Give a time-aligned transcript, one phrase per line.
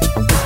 [0.00, 0.39] todos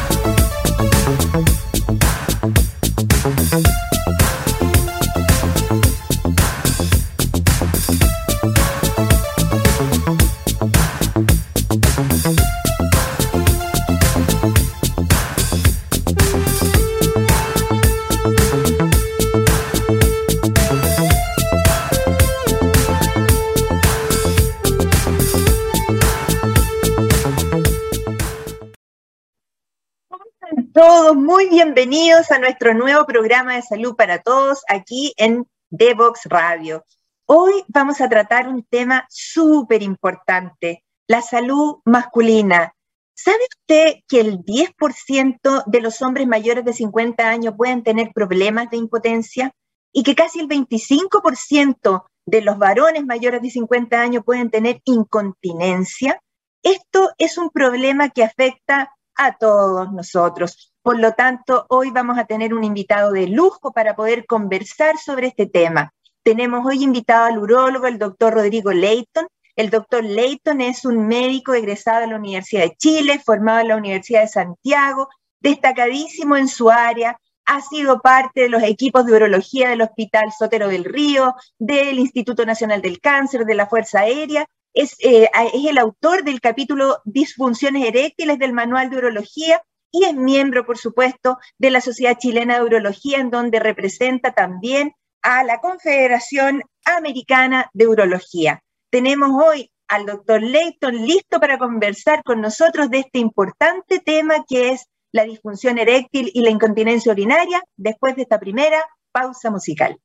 [31.75, 36.85] bienvenidos a nuestro nuevo programa de salud para todos aquí en Devox Radio.
[37.27, 42.73] Hoy vamos a tratar un tema súper importante, la salud masculina.
[43.15, 48.71] ¿Sabe usted que el 10% de los hombres mayores de 50 años pueden tener problemas
[48.71, 49.51] de impotencia
[49.93, 56.21] y que casi el 25% de los varones mayores de 50 años pueden tener incontinencia?
[56.63, 60.74] Esto es un problema que afecta a todos nosotros.
[60.85, 65.29] Por lo tanto, hoy vamos a tener un invitado de lujo para poder conversar sobre
[65.29, 65.95] este tema.
[66.23, 69.27] Tenemos hoy invitado al urólogo, el doctor Rodrigo Leighton.
[69.57, 73.77] El doctor Leighton es un médico egresado de la Universidad de Chile, formado en la
[73.77, 75.09] Universidad de Santiago,
[75.41, 80.69] destacadísimo en su área, ha sido parte de los equipos de urología del Hospital Sotero
[80.69, 84.47] del Río, del Instituto Nacional del Cáncer, de la Fuerza Aérea.
[84.75, 89.63] Es, eh, es el autor del capítulo Disfunciones eréctiles del Manual de Urología
[89.95, 94.93] y es miembro, por supuesto, de la Sociedad Chilena de Urología, en donde representa también
[95.23, 98.61] a la Confederación Americana de Urología.
[98.91, 104.71] Tenemos hoy al doctor Leighton listo para conversar con nosotros de este importante tema que
[104.71, 109.97] es la disfunción eréctil y la incontinencia urinaria después de esta primera pausa musical.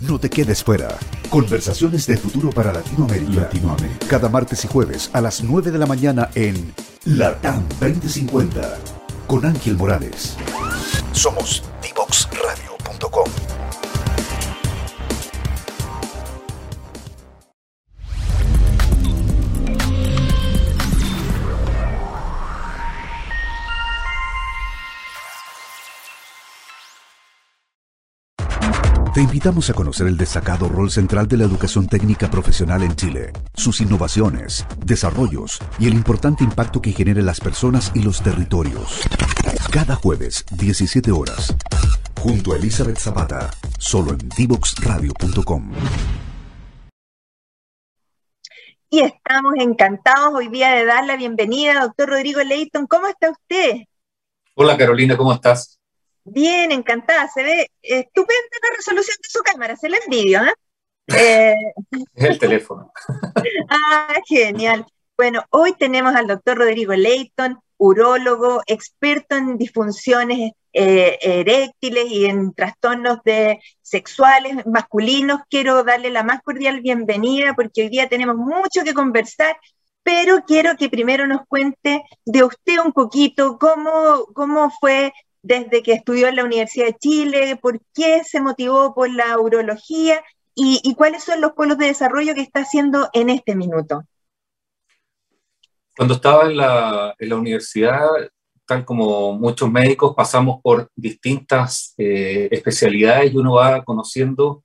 [0.00, 0.88] No te quedes fuera.
[1.28, 3.42] Conversaciones de futuro para Latinoamérica.
[3.42, 4.06] Latinoamérica.
[4.08, 6.74] Cada martes y jueves a las 9 de la mañana en
[7.04, 10.36] LATAM 2050 con Ángel Morales.
[11.12, 13.41] Somos divoxradio.com.
[29.14, 33.30] Te invitamos a conocer el destacado rol central de la educación técnica profesional en Chile,
[33.52, 39.02] sus innovaciones, desarrollos y el importante impacto que genera en las personas y los territorios.
[39.70, 41.54] Cada jueves, 17 horas,
[42.22, 45.72] junto a Elizabeth Zapata, solo en divoxradio.com.
[48.88, 52.86] Y estamos encantados hoy día de dar la bienvenida, doctor Rodrigo Leighton.
[52.86, 53.82] ¿Cómo está usted?
[54.54, 55.81] Hola Carolina, ¿cómo estás?
[56.24, 57.28] Bien, encantada.
[57.28, 60.54] Se ve estupenda la resolución de su cámara, se la envidio, ¿eh?
[61.16, 61.54] eh
[62.14, 62.92] el teléfono.
[63.70, 64.86] ah, genial.
[65.16, 72.54] Bueno, hoy tenemos al doctor Rodrigo Leighton, urólogo, experto en disfunciones eh, eréctiles y en
[72.54, 75.42] trastornos de sexuales masculinos.
[75.50, 79.56] Quiero darle la más cordial bienvenida porque hoy día tenemos mucho que conversar,
[80.02, 85.92] pero quiero que primero nos cuente de usted un poquito cómo, cómo fue desde que
[85.92, 90.22] estudió en la Universidad de Chile, por qué se motivó por la urología
[90.54, 94.02] y, cuáles son los pueblos de desarrollo que está haciendo en este minuto.
[95.96, 98.06] Cuando estaba en la, universidad,
[98.66, 104.62] tal como muchos médicos, pasamos por distintas eh, especialidades y uno va conociendo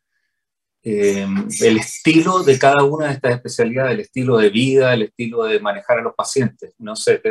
[0.83, 1.27] eh,
[1.61, 5.59] el estilo de cada una de estas especialidades, el estilo de vida, el estilo de
[5.59, 6.73] manejar a los pacientes.
[6.77, 7.21] No sé,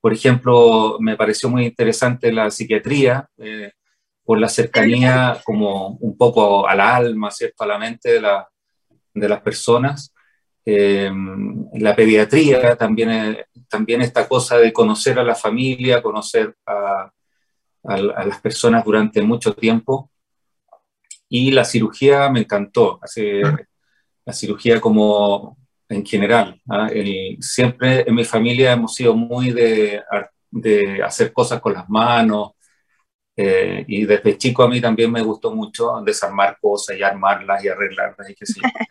[0.00, 3.72] por ejemplo, me pareció muy interesante la psiquiatría, eh,
[4.24, 7.64] por la cercanía como un poco al alma, ¿cierto?
[7.64, 8.48] a la mente de, la,
[9.14, 10.14] de las personas.
[10.64, 11.10] Eh,
[11.74, 17.10] la pediatría también, eh, también esta cosa de conocer a la familia, conocer a,
[17.84, 20.10] a, las personas durante mucho tiempo.
[21.28, 22.98] Y la cirugía me encantó.
[23.02, 23.40] Así,
[24.24, 25.56] la cirugía como
[25.88, 26.60] en general.
[26.68, 26.88] ¿ah?
[27.40, 30.02] siempre en mi familia hemos sido muy de,
[30.50, 32.52] de hacer cosas con las manos.
[33.36, 37.68] Eh, y desde chico a mí también me gustó mucho desarmar cosas y armarlas y
[37.68, 38.60] arreglarlas y qué sé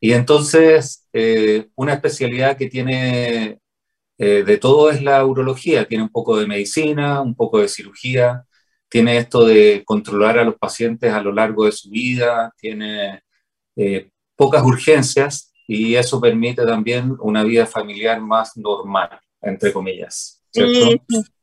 [0.00, 3.58] Y entonces, eh, una especialidad que tiene
[4.16, 5.86] eh, de todo es la urología.
[5.86, 8.46] Tiene un poco de medicina, un poco de cirugía,
[8.88, 13.22] tiene esto de controlar a los pacientes a lo largo de su vida, tiene
[14.36, 20.42] pocas urgencias, y eso permite también una vida familiar más normal, entre comillas.
[20.50, 21.00] Sí,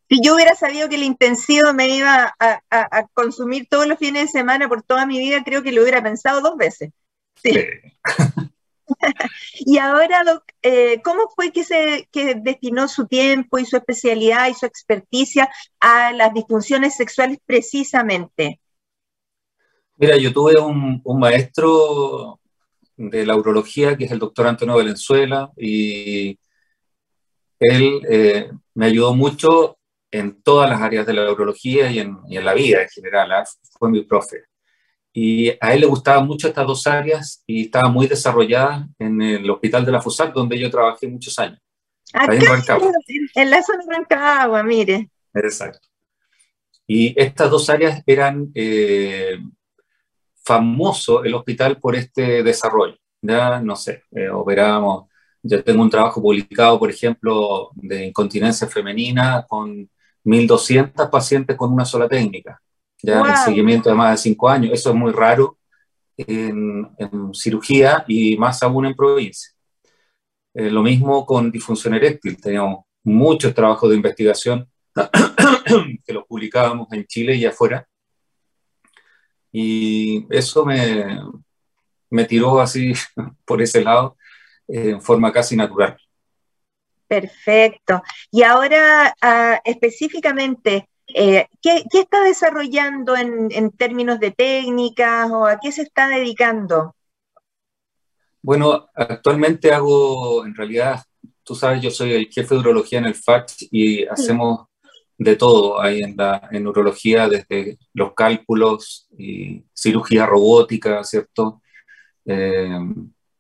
[0.09, 4.39] Si yo hubiera sabido que el intensivo me iba a, consumir todos los fines de
[4.39, 6.91] semana por toda mi vida, creo que lo hubiera pensado dos veces.
[7.41, 7.53] Sí.
[9.53, 14.56] y ahora, eh, ¿cómo fue que se que destinó su tiempo y su especialidad y
[14.56, 18.59] su experticia a las disfunciones sexuales precisamente?
[19.95, 22.41] Mira, yo tuve un, maestro
[22.98, 26.38] de la urología, que es el doctor Antonio Valenzuela, y
[27.60, 29.78] él eh, me ayudó mucho
[30.12, 33.32] en todas las áreas de la urología y en, y en la vida en general.
[33.32, 33.46] ¿ah?
[33.78, 34.44] Fue mi profe.
[35.14, 39.50] Y a él le gustaban mucho estas dos áreas y estaba muy desarrollada en el
[39.50, 41.60] Hospital de la FUSAC, donde yo trabajé muchos años.
[42.14, 42.92] Acá, en Rancagua.
[43.36, 45.10] En la zona de Rancagua, mire.
[45.34, 45.88] Exacto.
[46.86, 49.40] Y estas dos áreas eran eh,
[50.48, 52.96] famoso el hospital por este desarrollo.
[53.22, 55.10] Ya, no sé, eh, operábamos,
[55.44, 59.90] yo tengo un trabajo publicado, por ejemplo, de incontinencia femenina con
[60.24, 62.62] 1.200 pacientes con una sola técnica
[63.02, 64.74] ya en seguimiento de más de cinco años.
[64.74, 65.58] Eso es muy raro
[66.16, 66.90] en,
[67.34, 69.52] cirugía y más aún en provincia.
[70.54, 72.42] Eh, lo mismo con disfunción eréctil.
[72.42, 74.68] Teníamos muchos trabajos de investigación
[76.06, 77.88] que los publicábamos en Chile y afuera.
[79.52, 81.22] Y eso me,
[82.10, 82.94] me tiró así
[83.46, 84.18] por ese lado
[84.68, 85.98] eh, en forma casi natural.
[87.08, 88.04] Perfecto.
[88.32, 95.72] Y ahora, ah, específicamente, eh, ¿qué, está desarrollando en, términos de técnicas o a qué
[95.72, 96.96] se está dedicando?
[98.42, 101.04] Bueno, actualmente hago, en realidad,
[101.44, 104.67] tú sabes, yo soy el jefe de urología en el FACT y hacemos
[105.18, 111.62] de todo ahí en, la, en urología, desde los cálculos y cirugía robótica, ¿cierto?
[112.25, 112.80] Eh,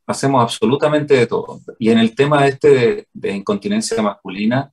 [0.05, 1.59] hacemos absolutamente de todo.
[1.77, 4.71] Y en el tema este de, de incontinencia masculina,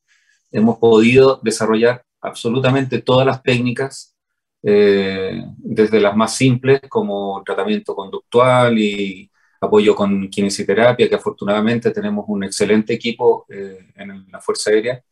[0.50, 4.14] hemos podido desarrollar absolutamente todas las técnicas,
[4.62, 9.30] eh, desde las más simples como tratamiento conductual y
[9.60, 15.02] apoyo con kinesioterapia, que afortunadamente tenemos un excelente equipo eh, en la Fuerza Aérea,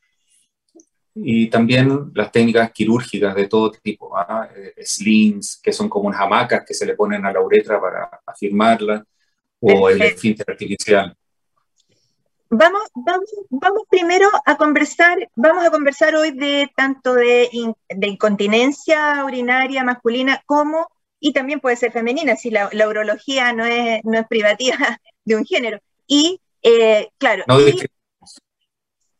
[1.14, 4.49] y también las técnicas quirúrgicas de todo tipo, ¿ah?
[4.55, 8.23] eh, slings, que son como unas hamacas que se le ponen a la uretra para
[8.26, 9.05] afirmarla,
[9.61, 11.17] o el esfínter artificial.
[12.55, 17.49] Vamos, vamos, vamos primero a conversar, vamos a conversar hoy de tanto de,
[18.03, 20.88] incontinencia urinaria masculina como,
[21.19, 24.76] y también puede ser femenina, si la, urología no es, no es privativa
[25.25, 25.79] de un género.
[26.06, 27.44] Y, eh, claro,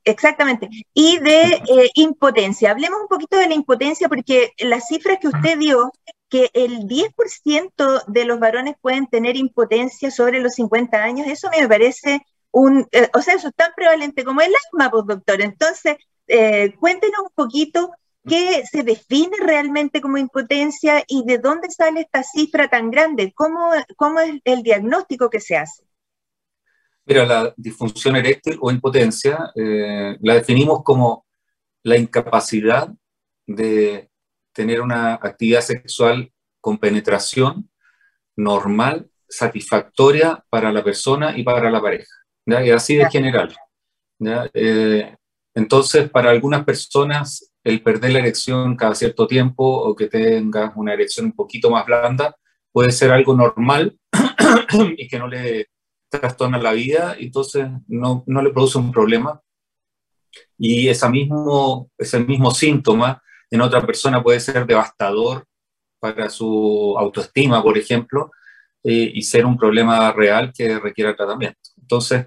[0.05, 2.71] exactamente, y de eh, impotencia.
[2.71, 5.93] Hablemos un poquito de la impotencia porque las cifras que usted dio,
[6.29, 11.69] que el 10% de los varones pueden tener impotencia sobre los 50 años, eso me
[11.69, 15.43] parece un, eh, o sea, eso es tan prevalente como el asma, pues doctor.
[15.43, 15.97] Entonces,
[16.27, 17.91] eh, cuéntenos un poquito
[18.27, 23.73] qué se define realmente como impotencia y de dónde sale esta cifra tan grande, cómo,
[23.97, 25.83] cómo es el diagnóstico que se hace.
[27.05, 31.27] Mira, la disfunción eréctil o impotencia eh, la definimos como
[31.83, 32.89] la incapacidad
[33.47, 34.09] de
[34.53, 37.69] tener una actividad sexual con penetración
[38.37, 42.15] normal, satisfactoria para la persona y para la pareja.
[42.47, 43.55] Y así de general.
[44.55, 45.17] Eh,
[45.55, 50.95] entonces, para algunas personas, el perder la erección cada cierto tiempo o que tengas una
[50.95, 52.35] erección un poquito más blanda
[52.73, 53.97] puede ser algo normal
[54.97, 55.67] y que no le
[56.21, 59.41] trastorna la vida, entonces no, no le produce un problema.
[60.59, 65.47] Y ese mismo, ese mismo síntoma en otra persona puede ser devastador
[65.99, 68.31] para su autoestima, por ejemplo,
[68.83, 71.61] eh, y ser un problema real que requiera tratamiento.
[71.81, 72.27] Entonces,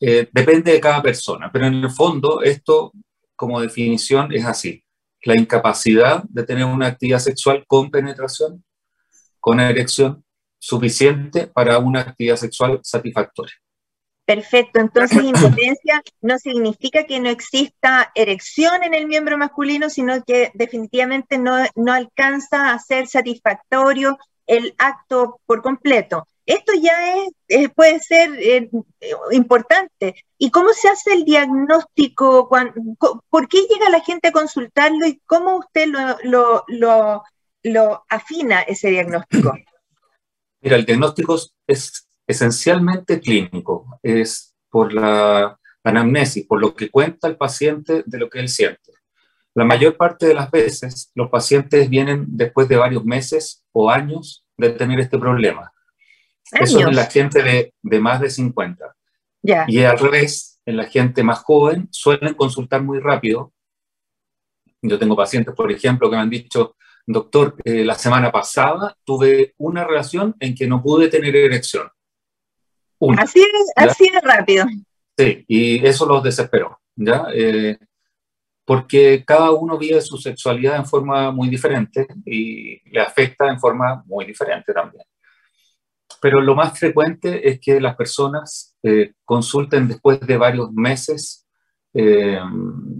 [0.00, 2.92] eh, depende de cada persona, pero en el fondo esto
[3.34, 4.84] como definición es así.
[5.24, 8.62] La incapacidad de tener una actividad sexual con penetración,
[9.40, 10.24] con erección
[10.58, 13.54] suficiente para una actividad sexual satisfactoria.
[14.24, 20.50] Perfecto, entonces impotencia no significa que no exista erección en el miembro masculino, sino que
[20.52, 26.26] definitivamente no, no alcanza a ser satisfactorio el acto por completo.
[26.48, 26.92] Esto ya
[27.46, 28.70] es, puede ser eh,
[29.32, 30.14] importante.
[30.38, 32.48] ¿Y cómo se hace el diagnóstico?
[33.28, 35.88] ¿Por qué llega la gente a consultarlo y cómo usted
[36.24, 36.64] lo,
[37.62, 39.52] lo, afina ese diagnóstico?
[40.60, 47.36] Mira, el diagnóstico es esencialmente clínico, es por la anamnesis, por lo que cuenta el
[47.36, 48.92] paciente de lo que él siente.
[49.54, 54.44] La mayor parte de las veces los pacientes vienen después de varios meses o años
[54.56, 55.72] de tener este problema.
[56.52, 58.94] Eso es en la gente de, de más de 50.
[59.42, 63.52] Y al revés, en la gente más joven suelen consultar muy rápido.
[64.82, 66.76] Yo tengo pacientes, por ejemplo, que me han dicho,
[67.12, 71.88] doctor, eh, la semana pasada tuve una relación en que no pude tener erección.
[72.98, 73.44] Una, así,
[73.76, 74.66] así de rápido.
[75.16, 77.26] Sí, y eso los desesperó, ¿ya?
[77.32, 77.78] Eh,
[78.64, 84.02] porque cada uno vive su sexualidad en forma muy diferente y le afecta en forma
[84.06, 85.04] muy diferente también.
[86.20, 91.46] Pero lo más frecuente es que las personas eh, consulten después de varios meses
[91.94, 92.38] eh,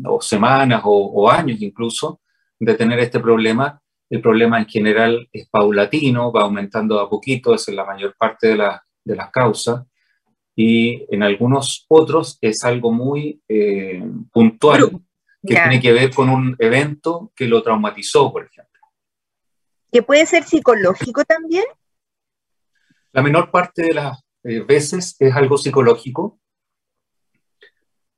[0.06, 2.20] o semanas o, años incluso
[2.58, 3.80] de tener este problema.
[4.10, 8.48] El problema en general es paulatino, va aumentando a poquito, esa es la mayor parte
[8.48, 8.70] de,
[9.04, 9.84] de las causas.
[10.56, 14.90] Y en algunos otros es algo muy eh, puntual
[15.46, 18.80] que tiene que ver con un evento que lo traumatizó, por ejemplo.
[19.92, 21.64] ¿Que puede ser psicológico también?
[23.12, 26.40] La menor parte de las eh, veces es algo psicológico.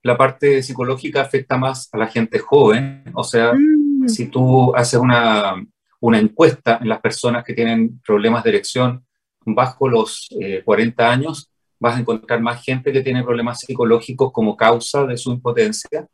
[0.03, 4.09] La parte psicológica afecta más a la gente joven, o sea, mm.
[4.09, 5.63] si tú haces una,
[6.01, 9.05] una, encuesta en las personas que tienen problemas de erección
[9.45, 10.29] bajo los
[10.65, 15.17] 40 eh, años, vas a encontrar más gente que tiene problemas psicológicos como causa de
[15.17, 16.07] su impotencia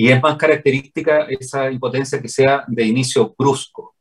[0.00, 3.96] y es más característica esa impotencia que sea de inicio brusco.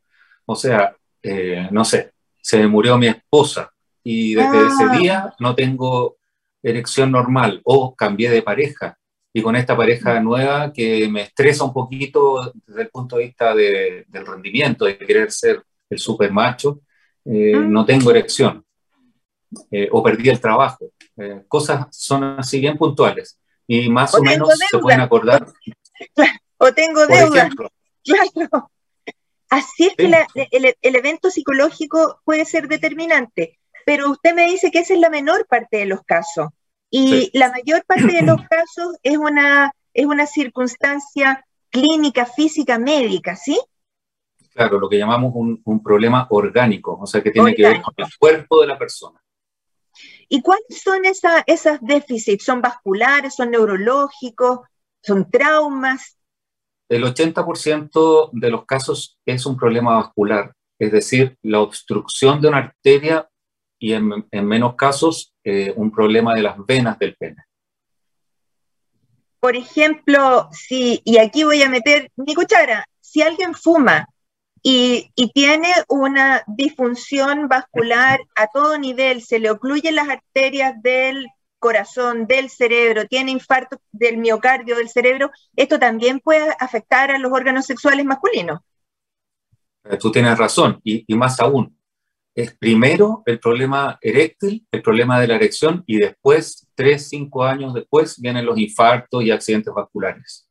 [0.46, 3.72] O sea, eh, no sé, se murió mi esposa
[4.04, 4.98] y desde ese ah.
[4.98, 6.18] día no tengo
[6.62, 8.98] erección normal o cambié de pareja
[9.38, 13.54] y con esta pareja nueva que me estresa un poquito desde el punto de vista
[13.54, 16.82] del rendimiento, de querer ser el super macho,
[17.24, 17.60] eh, ah.
[17.60, 18.66] no tengo erección
[19.70, 20.92] eh, o perdí el trabajo.
[21.48, 25.46] cosas son así bien puntuales y más o, menos se pueden acordar.
[26.58, 27.48] o tengo deuda.
[28.04, 28.72] Claro.
[29.52, 34.96] Así es que el, evento psicológico puede ser determinante, pero usted me dice que esa
[34.96, 36.48] es la menor parte de los casos.
[36.90, 43.36] Y la mayor parte de los casos es una, es una circunstancia clínica, física, médica,
[43.36, 43.60] ¿sí?
[44.54, 48.08] Claro, lo que llamamos un, problema orgánico, o sea, que tiene que ver con el
[48.18, 49.22] cuerpo de la persona.
[50.30, 52.44] ¿Y cuáles son esa, esas déficits?
[52.44, 54.60] ¿Son vasculares, son neurológicos?
[55.08, 56.18] son traumas.
[56.90, 62.58] El 80% de los casos es un problema vascular, es decir, la obstrucción de una
[62.58, 63.28] arteria
[63.80, 67.44] y en, menos casos eh, un problema de las venas del pene.
[69.40, 74.08] Por ejemplo, si, y aquí voy a meter mi cuchara, si alguien fuma
[74.64, 81.28] y, y, tiene una disfunción vascular a todo nivel, se le ocluyen las arterias del
[81.60, 87.32] corazón, del cerebro, tiene infarto del miocardio del cerebro, esto también puede afectar a los
[87.32, 88.60] órganos sexuales masculinos.
[89.90, 91.77] Eh, tú tienes razón, y, más aún,
[92.38, 97.74] es primero el problema eréctil, el problema de la erección, y después, tres, cinco años
[97.74, 100.48] después, vienen los infartos y accidentes vasculares.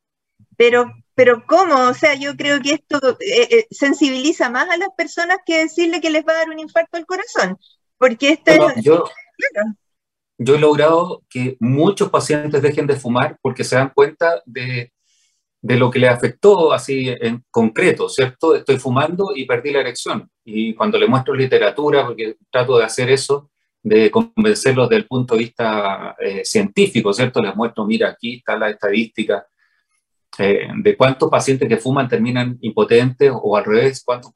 [0.57, 1.89] Pero, pero ¿cómo?
[1.89, 6.01] O sea, yo creo que esto eh, eh, sensibiliza más a las personas que decirle
[6.01, 7.57] que les va a dar un infarto al corazón,
[7.99, 8.83] porque esto es...
[8.83, 9.05] Yo,
[10.39, 14.93] yo he logrado que muchos pacientes dejen de fumar porque se dan cuenta de,
[15.67, 18.55] de lo que les afectó así en concreto, ¿cierto?
[18.55, 20.31] Estoy fumando y perdí la erección.
[20.45, 23.51] Y cuando le muestro literatura, porque trato de hacer eso,
[23.83, 27.43] de convencerlos desde el punto de vista eh, científico, ¿cierto?
[27.43, 29.45] Les muestro, mira, aquí está la estadística
[30.39, 34.31] eh, de cuántos pacientes que fuman terminan impotentes o al revés, cuántos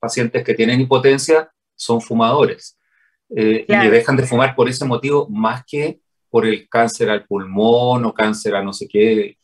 [0.00, 2.76] pacientes que tienen impotencia son fumadores.
[3.34, 8.04] Eh, y dejan de fumar por ese motivo más que por el cáncer al pulmón
[8.04, 9.36] o cáncer a no sé qué.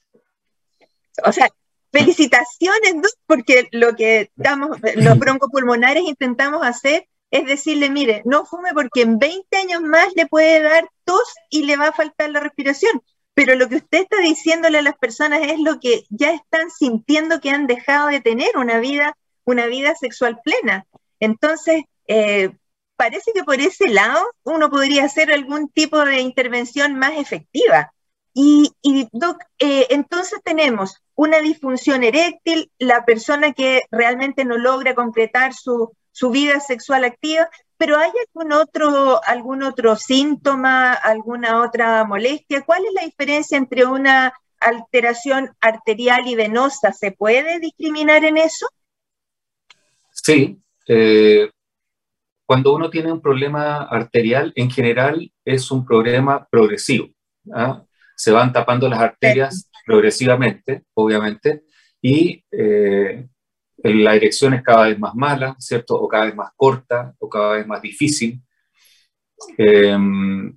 [1.24, 1.48] O sea,
[1.92, 2.94] felicitaciones,
[3.26, 9.18] porque lo que estamos, los broncopulmonares intentamos hacer es decirle, mire, no fume porque en
[9.18, 13.02] 20 años más le puede dar tos y le va a faltar la respiración.
[13.34, 17.40] Pero lo que usted está diciéndole a las personas es lo que ya están sintiendo
[17.40, 20.86] que han dejado de tener una vida, una vida sexual plena.
[21.20, 22.50] Entonces, eh,
[22.96, 27.92] parece que por ese lado uno podría hacer algún tipo de intervención más efectiva.
[28.34, 28.72] Y,
[29.12, 35.92] Doc, eh, entonces tenemos una disfunción eréctil, la persona que realmente no logra completar su,
[36.30, 42.64] vida sexual activa, pero ¿hay algún otro, algún otro síntoma, alguna otra molestia?
[42.64, 46.92] ¿Cuál es la diferencia entre una alteración arterial y venosa?
[46.92, 48.68] ¿Se puede discriminar en eso?
[50.12, 50.56] Sí,
[50.86, 51.50] eh,
[52.46, 57.08] cuando uno tiene un problema arterial, en general es un problema progresivo.
[57.52, 57.82] ¿ah?
[58.14, 61.64] Se van tapando las arterias progresivamente, obviamente,
[62.02, 63.26] y eh,
[63.78, 65.94] la erección es cada vez más mala, ¿cierto?
[65.96, 68.42] O cada vez más corta, o cada vez más difícil.
[69.56, 70.56] Em,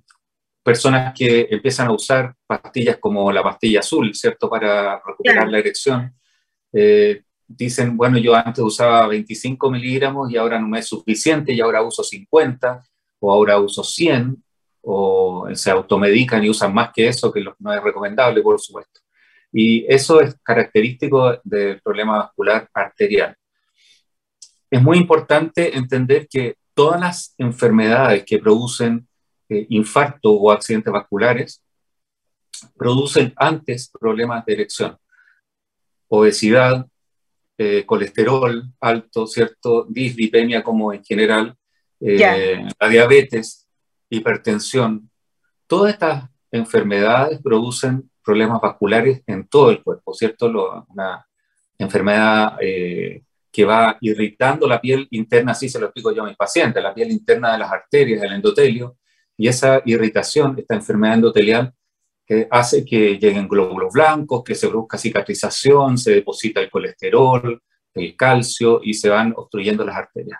[0.62, 4.50] personas que empiezan a usar pastillas como la pastilla azul, ¿cierto?
[4.50, 6.14] Para recuperar la erección,
[6.74, 11.60] eh, dicen, bueno, yo antes usaba 25 miligramos y ahora no me es suficiente y
[11.60, 12.82] ahora uso 50
[13.20, 14.42] o ahora uso 100
[14.82, 19.01] o se automedican y usan más que eso, que no es recomendable, por supuesto.
[19.52, 23.36] Y eso es característico del problema vascular arterial.
[24.70, 29.06] Es muy importante entender que todas las enfermedades que producen
[29.48, 31.62] eh, infarto o accidentes vasculares
[32.76, 34.96] producen antes problemas de erección.
[36.08, 36.86] Obesidad,
[37.58, 39.86] eh, colesterol alto, ¿cierto?
[39.88, 41.54] Dislipemia como en general,
[42.00, 43.68] eh, la diabetes,
[44.08, 45.10] hipertensión.
[45.66, 50.46] Todas estas enfermedades producen problemas vasculares en todo el cuerpo, ¿cierto?
[50.88, 51.26] una
[51.78, 56.36] enfermedad eh, que va irritando la piel interna, así se lo explico yo a mis
[56.36, 58.96] pacientes, la piel interna de las arterias, del endotelio,
[59.36, 61.72] y esa irritación, esta enfermedad endotelial,
[62.26, 67.60] que hace que lleguen glóbulos blancos, que se produzca cicatrización, se deposita el colesterol,
[67.94, 70.38] el calcio y se van obstruyendo las arterias.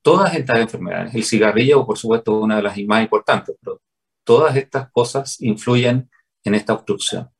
[0.00, 3.80] Todas estas enfermedades, el cigarrillo, por supuesto, una de las más importantes, pero
[4.22, 6.08] todas estas cosas influyen
[6.44, 7.30] en esta obstrucción.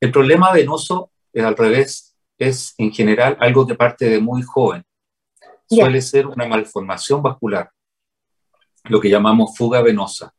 [0.00, 4.84] El problema venoso, al revés, es en general algo que parte de muy joven.
[5.68, 7.70] Suele ser una malformación vascular,
[8.84, 10.32] lo que llamamos fuga venosa.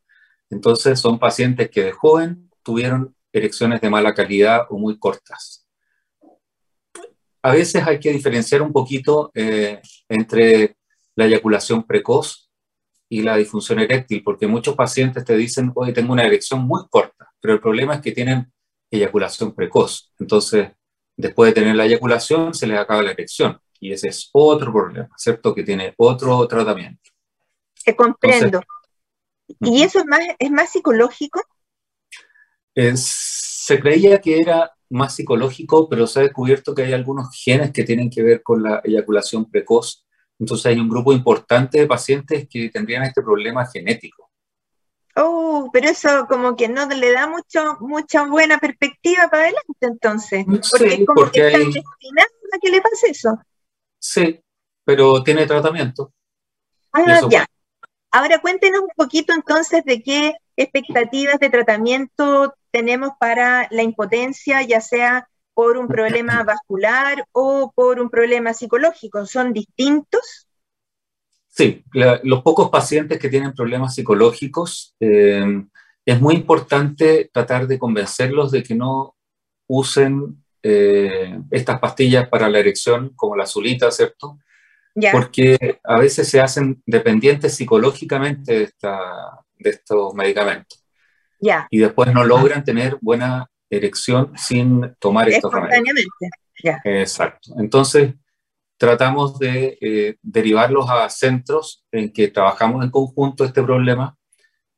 [0.50, 5.67] Entonces son pacientes que de joven tuvieron erecciones de mala calidad o muy cortas.
[7.41, 10.77] A veces hay que diferenciar un poquito eh, entre
[11.15, 12.50] la eyaculación precoz
[13.10, 17.17] y la disfunción eréctil, porque muchos pacientes te dicen, hoy tengo una erección muy corta,
[17.39, 18.51] pero el problema es que tienen
[18.89, 20.13] eyaculación precoz.
[20.20, 20.70] Entonces,
[21.15, 23.60] después de tener la eyaculación, se les acaba la erección.
[23.79, 25.53] Y ese es otro problema, ¿cierto?
[25.53, 27.12] Que tiene otro tratamiento.
[27.84, 28.62] Te comprendo.
[29.62, 31.41] ¿Y eso es más, es más psicológico?
[32.96, 37.84] se creía que era más psicológico, pero se ha descubierto que hay algunos genes que
[37.84, 40.06] tienen que ver con la eyaculación precoz.
[40.39, 44.26] Entonces hay un grupo importante de pacientes que tendrían este problema genético.
[45.20, 50.46] Oh, pero eso como que no le da mucho, mucha buena perspectiva para adelante entonces.
[50.46, 53.42] Porque es como que está destinado a que le pase eso.
[53.98, 54.40] Sí,
[54.86, 56.14] pero tiene tratamiento.
[56.94, 57.48] Ah, ya.
[58.12, 64.82] Ahora cuéntenos un poquito entonces de qué expectativas de tratamiento tenemos para la impotencia, ya
[64.82, 69.25] sea por un problema vascular o por un problema psicológico.
[69.25, 70.47] ¿Son distintos?
[71.57, 75.63] Sí, los pocos pacientes que tienen problemas psicológicos, eh,
[76.05, 79.15] es muy importante tratar de convencerlos de que no
[79.65, 84.37] usen eh, estas pastillas para la erección, como la azulita, ¿cierto?
[85.11, 89.00] Porque a veces se hacen dependientes psicológicamente de, esta,
[89.57, 90.85] de estos medicamentos.
[91.39, 91.67] Ya.
[91.72, 96.05] Y después no logran tener buena erección sin tomar estos remedios.
[96.83, 97.55] Exacto.
[97.57, 98.13] Entonces,
[98.77, 104.16] tratamos de eh, derivarlos a centros en que trabajamos en conjunto este problema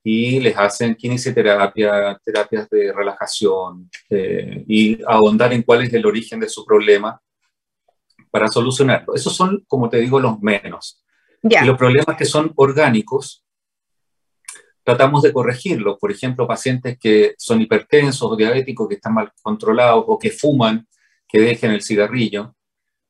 [0.03, 6.39] y les hacen kinesioterapia, terapias de relajación eh, y ahondar en cuál es el origen
[6.39, 7.21] de su problema
[8.31, 9.13] para solucionarlo.
[9.13, 11.03] Esos son, como te digo, los menos.
[11.43, 13.43] Y los problemas que son orgánicos,
[14.83, 15.97] tratamos de corregirlos.
[15.99, 20.87] Por ejemplo, pacientes que son hipertensos o diabéticos, que están mal controlados o que fuman,
[21.27, 22.55] que dejen el cigarrillo.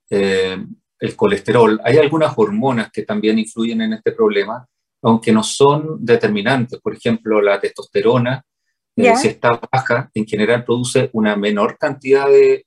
[0.10, 0.58] Eh,
[1.00, 1.80] el colesterol.
[1.84, 4.68] Hay algunas hormonas que también influyen en este problema,
[5.02, 6.80] aunque no son determinantes.
[6.82, 8.44] Por ejemplo, la testosterona,
[8.96, 12.66] eh, si está baja, en general produce una menor cantidad de,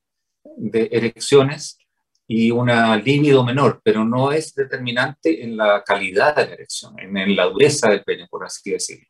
[0.72, 1.78] erecciones
[2.26, 7.36] y una libido menor, pero no es determinante en la calidad de la erección, en,
[7.36, 9.08] la dureza del pene, por así decirlo.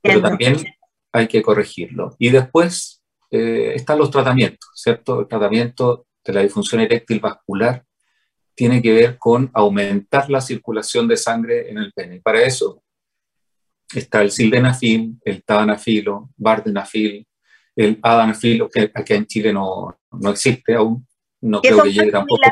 [0.00, 0.56] Pero también
[1.12, 2.14] hay que corregirlo.
[2.18, 5.20] Y después eh, están los tratamientos, ¿cierto?
[5.20, 7.84] El tratamiento de la disfunción eréctil vascular
[8.58, 12.20] tiene que ver con aumentar la circulación de sangre en el pene.
[12.20, 12.82] Para eso
[13.94, 17.24] está el sildenafil, el tadanafilo, vardenafil,
[17.76, 21.06] el adanafil, que aquí en Chile no, no existe aún.
[21.40, 22.42] No creo que llegue tampoco.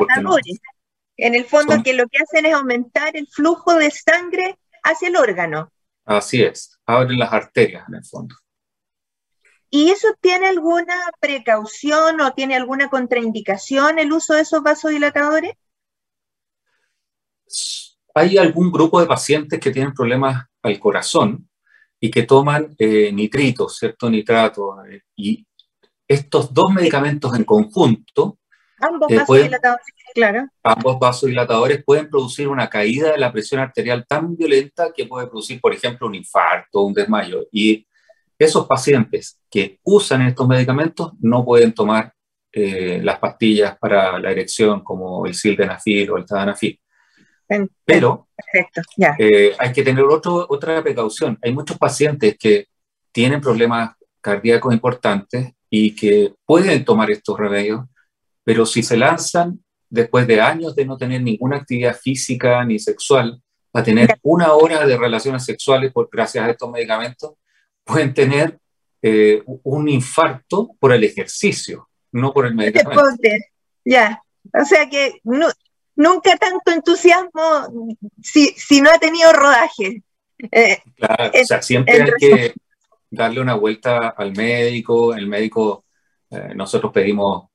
[1.17, 5.17] En el fondo, que lo que hacen es aumentar el flujo de sangre hacia el
[5.17, 5.73] órgano.
[6.05, 8.33] Así es, abren las arterias en el fondo.
[9.69, 15.51] ¿Y eso tiene alguna precaución o tiene alguna contraindicación el uso de esos vasodilatadores?
[18.17, 21.47] Hay algún grupo de pacientes que tienen problemas al corazón
[21.99, 24.09] y que toman eh, nitritos, ¿cierto?
[24.09, 24.83] Nitrato.
[24.85, 25.45] Eh, y
[26.07, 28.39] estos dos medicamentos en conjunto.
[28.79, 30.47] Ambos eh, vasodilatadores, claro.
[30.63, 35.59] Ambos vasodilatadores pueden producir una caída de la presión arterial tan violenta que puede producir,
[35.59, 37.45] por ejemplo, un infarto, un desmayo.
[37.51, 37.87] Y
[38.37, 42.13] esos pacientes que usan estos medicamentos no pueden tomar
[42.53, 46.79] las pastillas para la erección como el sildenafil o el tadalafil
[47.85, 48.27] Pero
[49.17, 51.37] eh, hay que tener otro, otra precaución.
[51.41, 52.67] Hay muchos pacientes que
[53.11, 57.85] tienen problemas cardíacos importantes y que pueden tomar estos remedios,
[58.43, 63.41] pero si se lanzan después de años de no tener ninguna actividad física ni sexual,
[63.73, 67.33] a tener una hora de relaciones sexuales por, gracias a estos medicamentos,
[67.83, 68.57] pueden tener
[69.01, 73.01] eh, un infarto por el ejercicio, no por el medicamento.
[73.85, 74.21] Ya,
[74.53, 75.21] o sea que
[75.97, 80.03] nunca tanto entusiasmo si, si, no ha tenido rodaje.
[80.51, 82.53] Eh, claro, o sea, siempre hay que
[83.09, 85.85] darle una vuelta al médico, el médico,
[86.29, 87.49] eh, nosotros pedimos,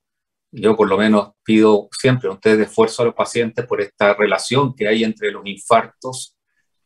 [0.51, 4.15] yo por lo menos pido siempre un test de esfuerzo a los pacientes por esta
[4.15, 6.37] relación que hay entre los infartos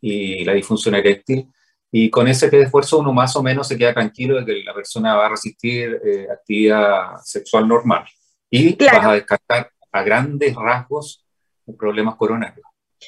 [0.00, 1.48] y la disfunción eréctil.
[1.90, 4.62] Y con ese test de esfuerzo uno más o menos se queda tranquilo de que
[4.62, 8.04] la persona va a resistir eh, actividad sexual normal.
[8.50, 11.25] Y vas a descartar a grandes rasgos
[11.74, 12.66] problemas coronarios.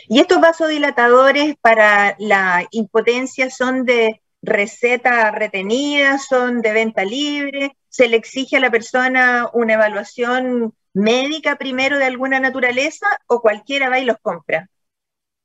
[0.09, 7.77] ¿Y estos vasodilatadores para la impotencia son de receta retenida, son de venta libre?
[7.89, 13.89] ¿Se le exige a la persona una evaluación médica primero de alguna naturaleza o cualquiera
[13.89, 14.69] va y los compra?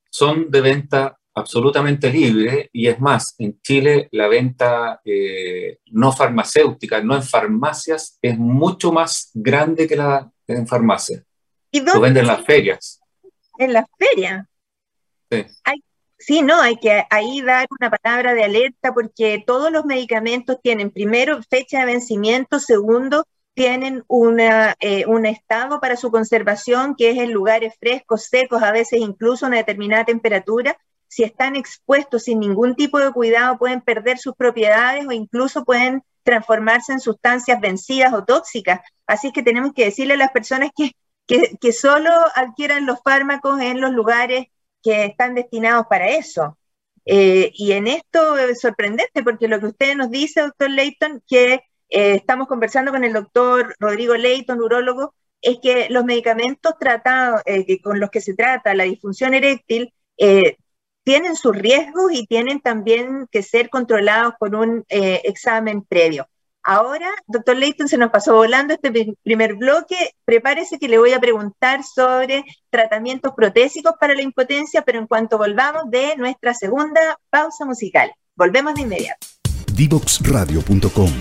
[0.09, 7.01] Son de venta absolutamente libre y es más, en Chile la venta eh, no farmacéutica,
[7.01, 11.23] no en farmacias, es mucho más grande que la en farmacia.
[11.71, 11.93] ¿Y dónde?
[11.93, 13.02] Lo venden en las ferias.
[13.57, 14.45] ¿En las ferias?
[15.29, 15.45] Sí.
[16.17, 20.91] sí, no, hay que ahí dar una palabra de alerta porque todos los medicamentos tienen,
[20.91, 27.17] primero, fecha de vencimiento, segundo, tienen una, eh, un estado para su conservación que es
[27.17, 32.75] en lugares frescos, secos, a veces incluso una determinada temperatura, si están expuestos sin ningún
[32.75, 38.23] tipo de cuidado, pueden perder sus propiedades o incluso pueden transformarse en sustancias vencidas o
[38.23, 38.81] tóxicas.
[39.05, 40.91] Así que tenemos que decirle a las personas que,
[41.27, 44.47] que, solo adquieran los fármacos en los lugares
[44.81, 46.57] que están destinados para eso.
[47.05, 51.53] Eh, y en esto es sorprendente, porque lo que usted nos dice, doctor Leighton, que
[51.89, 57.81] eh, estamos conversando con el doctor Rodrigo Leighton, urólogo, es que los medicamentos tratados, eh,
[57.81, 59.93] con los que se trata la disfunción eréctil,
[61.03, 66.27] tienen sus riesgos y tienen también que ser controlados por un eh, examen previo.
[66.63, 70.15] Ahora, doctor Leighton, se nos pasó volando este primer bloque.
[70.23, 75.37] Prepárese que le voy a preguntar sobre tratamientos protésicos para la impotencia, pero en cuanto
[75.37, 78.13] volvamos de nuestra segunda pausa musical.
[78.35, 79.27] Volvemos de inmediato.
[79.73, 81.11] Divoxradio.com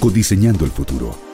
[0.00, 1.33] Codiseñando el futuro.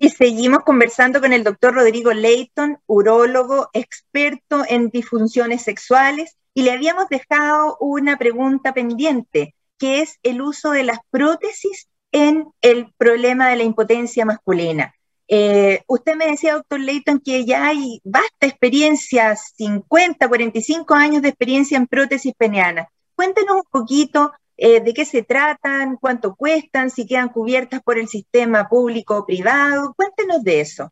[0.00, 6.70] Y seguimos conversando con el doctor Rodrigo Leighton, urólogo, experto en disfunciones sexuales, y le
[6.70, 13.48] habíamos dejado una pregunta pendiente, que es el uso de las prótesis en el problema
[13.48, 14.94] de la impotencia masculina.
[15.26, 21.30] Eh, usted me decía, doctor Leighton, que ya hay vasta experiencia, 50, 45 años de
[21.30, 22.86] experiencia en prótesis penianas.
[23.16, 28.08] Cuéntenos un poquito eh, de qué se tratan, cuánto cuestan, si quedan cubiertas por el
[28.08, 29.94] sistema público o privado.
[29.96, 30.90] Cuéntenos de eso.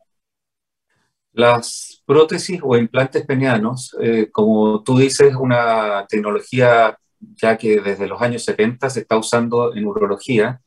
[1.33, 8.21] Las prótesis o implantes penianos, eh, como tú dices, una tecnología ya que desde los
[8.21, 10.61] años 70 se está usando en urología.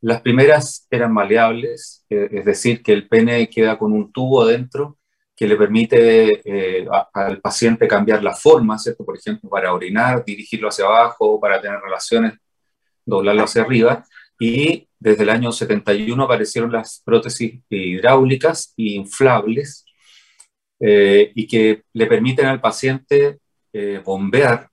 [0.00, 4.98] Las primeras eran maleables, eh, es decir, que el pene queda con un tubo adentro
[5.34, 9.04] que le permite eh, al paciente cambiar la forma, ¿cierto?
[9.04, 12.32] Por ejemplo, para orinar, dirigirlo hacia abajo, para tener relaciones,
[13.06, 14.04] doblarlo hacia arriba.
[14.38, 19.84] y desde el año 71 aparecieron las prótesis hidráulicas e inflables
[20.80, 23.38] eh, y que le permiten al paciente
[23.72, 24.68] eh, bombear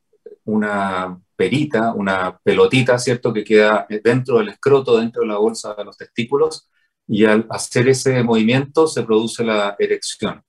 [0.46, 5.84] una perita, una pelotita, ¿cierto?, que queda dentro del escroto, dentro de la bolsa de
[5.84, 6.70] los testículos,
[7.08, 10.42] y al hacer ese movimiento se produce la erección.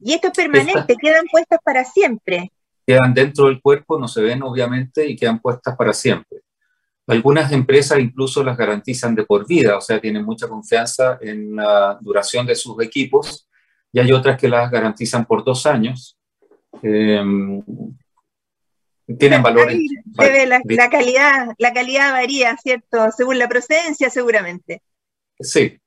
[0.00, 0.96] ¿Y esto es permanente?
[1.00, 2.52] ¿Quedan puestas para siempre?
[2.86, 6.41] Quedan dentro del cuerpo, no se ven obviamente, y quedan puestas para siempre.
[7.06, 11.98] Algunas empresas incluso las garantizan de por vida, o sea, tienen mucha confianza en la
[12.00, 13.48] duración de sus equipos,
[13.92, 16.16] y hay otras que las garantizan por dos años.
[16.82, 17.62] Em,
[19.18, 19.78] tienen valores.
[20.16, 23.10] la, calidad, la calidad varía, ¿cierto?
[23.14, 24.82] Según la procedencia, seguramente.
[25.38, 25.78] Sí.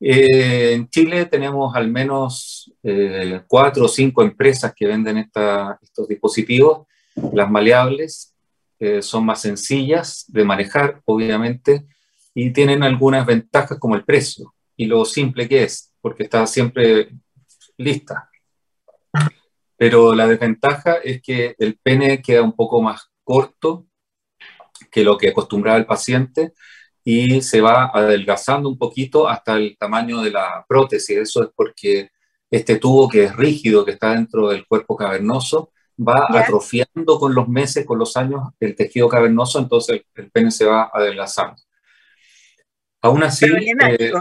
[0.00, 6.86] Eh, en Chile tenemos al menos eh, cuatro o cinco empresas que venden estos dispositivos.
[7.32, 8.31] Las maleables
[8.84, 11.86] eh, son más sencillas de manejar, obviamente,
[12.34, 17.10] y tienen algunas ventajas como el precio y lo simple que es, porque está siempre
[17.76, 18.28] lista.
[19.76, 23.86] Pero la desventaja es que el pene queda un poco más corto
[24.90, 26.52] que lo que acostumbraba el paciente
[27.04, 31.18] y se va adelgazando un poquito hasta el tamaño de la prótesis.
[31.18, 32.10] Eso es porque
[32.50, 37.48] este tubo que es rígido, que está dentro del cuerpo cavernoso, va atrofiando con los
[37.48, 41.60] meses, con los años, el tejido cavernoso, entonces el pene se va adelgazando.
[43.04, 44.12] Aún así, eh,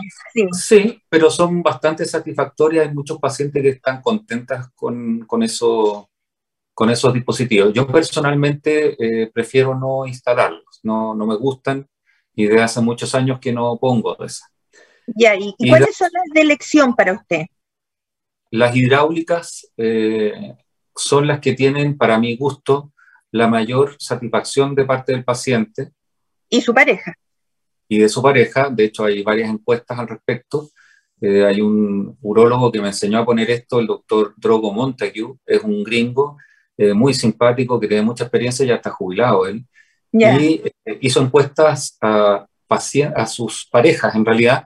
[0.54, 1.00] sí.
[1.08, 2.88] pero son bastante satisfactorias.
[2.88, 6.10] Hay muchos pacientes que están contentas con, con, eso,
[6.74, 7.74] con esos dispositivos.
[7.74, 11.88] Yo personalmente eh, prefiero no instalarlos, no, no, me gustan
[12.34, 14.50] y desde hace muchos años que no pongo de esas.
[15.06, 17.46] Ya, ¿y, cuáles son las de elección para usted?
[18.50, 20.56] Las hidráulicas eh,
[21.04, 22.92] son las que tienen, para mi gusto,
[23.32, 25.92] la mayor satisfacción de parte del paciente.
[26.50, 27.16] ¿Y su pareja?
[27.92, 28.70] y de su pareja.
[28.70, 30.70] De hecho, hay varias encuestas al respecto.
[31.20, 35.62] Eh, hay un urólogo que me enseñó a poner esto, el doctor Drogo Montague, es
[35.62, 36.38] un gringo
[36.78, 39.66] eh, muy simpático que tiene mucha experiencia, ya está jubilado él.
[40.14, 44.66] Y eh, hizo encuestas a, a sus parejas, en realidad,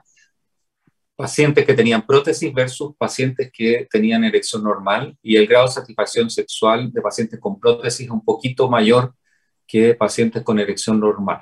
[1.16, 6.30] pacientes que tenían prótesis versus pacientes que tenían erección normal y el grado de satisfacción
[6.30, 9.14] sexual de pacientes con prótesis es un poquito mayor
[9.66, 11.40] que pacientes con erección normal.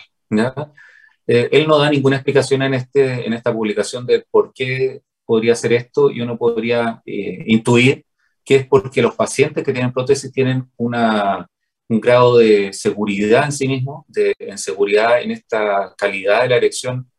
[1.26, 5.54] Eh, él no da ninguna explicación en, este, en esta publicación de por qué podría
[5.54, 8.04] ser esto y uno podría eh, intuir
[8.44, 11.48] que es porque los pacientes que tienen prótesis tienen una,
[11.88, 16.56] un grado de seguridad en sí mismo, de en seguridad en esta calidad de la
[16.56, 17.10] erección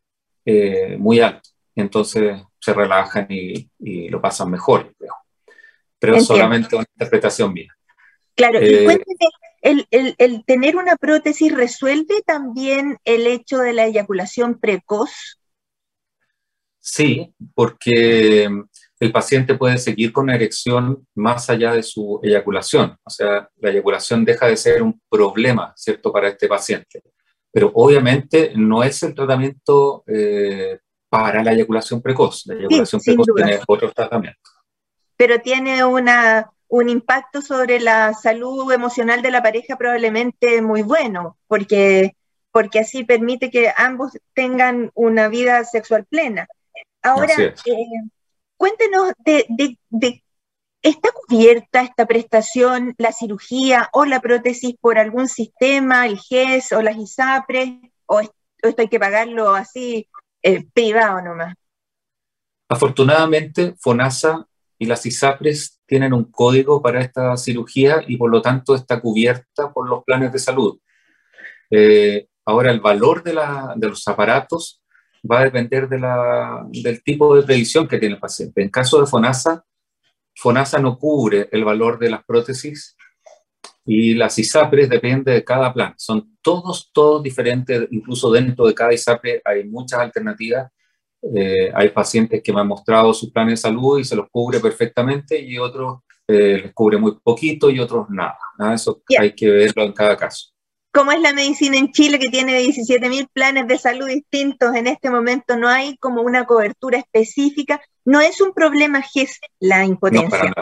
[0.46, 1.50] eh, muy alto.
[1.76, 3.70] Entonces se relajan y,
[4.10, 4.94] lo pasan mejor,
[6.00, 7.76] Pero es solamente una interpretación mía.
[8.36, 9.30] Claro, y cuénteme,
[9.62, 15.40] el, tener una prótesis resuelve también el hecho de la eyaculación precoz.
[16.80, 18.48] Sí, porque
[19.00, 22.96] el paciente puede seguir con la erección más allá de su eyaculación.
[23.04, 27.02] O sea, la eyaculación deja de ser un problema, ¿cierto?, para este paciente.
[27.52, 32.46] Pero obviamente no es el tratamiento eh, para la eyaculación precoz.
[32.46, 34.40] La eyaculación precoz tiene otro tratamiento.
[35.18, 41.38] Pero tiene una, un impacto sobre la salud emocional de la pareja probablemente muy bueno,
[41.48, 42.16] porque,
[42.52, 46.48] porque así permite que ambos tengan una vida sexual plena.
[47.02, 47.54] Ahora, eh,
[48.58, 49.46] cuéntenos de,
[49.90, 50.24] de,
[50.82, 56.82] ¿está cubierta esta prestación, la cirugía o la prótesis por algún sistema, el GES o
[56.82, 57.70] las ISAPRES,
[58.08, 60.08] o, esto hay que pagarlo así
[60.46, 61.56] eh, privado nomás?
[62.70, 64.46] Afortunadamente, FONASA
[64.78, 69.74] y las ISAPRES tienen un código para esta cirugía y por lo tanto está cubierta
[69.74, 70.80] por los planes de salud.
[71.72, 74.84] Eh, ahora, el valor de, los aparatos
[75.30, 78.62] va a depender del tipo de previsión que tiene el paciente.
[78.62, 79.64] En caso de FONASA,
[80.36, 82.95] FONASA no cubre el valor de las prótesis
[83.86, 85.94] y las ISAPRES depende de cada plan.
[85.98, 90.72] Son todos, todos diferentes, incluso dentro de cada ISAPRE hay muchas alternativas
[91.34, 94.60] eh, hay pacientes que me han mostrado su plan de salud y se los cubre
[94.60, 98.38] perfectamente y otros eh, les cubre muy poquito y otros nada.
[98.74, 100.52] Eso hay que verlo en cada caso.
[100.94, 104.76] ¿Cómo es la medicina en Chile que tiene 17.000 planes de salud distintos?
[104.76, 107.82] En este momento no hay como una cobertura específica.
[108.06, 110.54] No es un problema GES la impotencia.